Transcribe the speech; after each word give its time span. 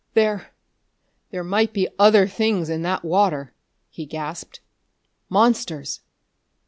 "There 0.15 0.51
there 1.29 1.43
might 1.43 1.73
be 1.73 1.87
other 1.99 2.27
things 2.27 2.71
in 2.71 2.81
that 2.81 3.05
water!" 3.05 3.53
he 3.91 4.07
gasped. 4.07 4.59
"Monsters!" 5.29 5.99